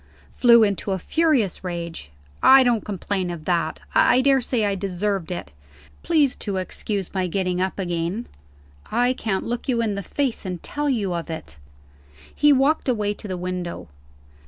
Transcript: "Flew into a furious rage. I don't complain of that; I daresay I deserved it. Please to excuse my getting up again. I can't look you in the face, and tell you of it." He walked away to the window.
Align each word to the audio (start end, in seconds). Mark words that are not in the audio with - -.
"Flew 0.31 0.63
into 0.63 0.93
a 0.93 0.97
furious 0.97 1.63
rage. 1.63 2.09
I 2.41 2.63
don't 2.63 2.83
complain 2.83 3.29
of 3.29 3.45
that; 3.45 3.79
I 3.93 4.19
daresay 4.21 4.63
I 4.65 4.73
deserved 4.73 5.29
it. 5.29 5.51
Please 6.01 6.35
to 6.37 6.57
excuse 6.57 7.13
my 7.13 7.27
getting 7.27 7.61
up 7.61 7.77
again. 7.77 8.25
I 8.91 9.13
can't 9.13 9.45
look 9.45 9.69
you 9.69 9.79
in 9.79 9.93
the 9.93 10.01
face, 10.01 10.43
and 10.43 10.57
tell 10.63 10.89
you 10.89 11.13
of 11.13 11.29
it." 11.29 11.57
He 12.33 12.51
walked 12.51 12.89
away 12.89 13.13
to 13.13 13.27
the 13.27 13.37
window. 13.37 13.89